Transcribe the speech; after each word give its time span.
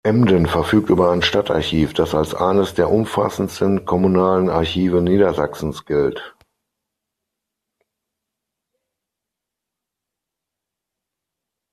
Emden 0.03 0.47
verfügt 0.47 0.89
über 0.89 1.11
ein 1.11 1.21
Stadtarchiv, 1.21 1.93
das 1.93 2.15
als 2.15 2.33
eines 2.33 2.73
der 2.73 2.89
umfassendsten 2.89 3.85
kommunalen 3.85 4.49
Archive 4.49 4.99
Niedersachsens 4.99 5.85
gilt. 5.85 6.35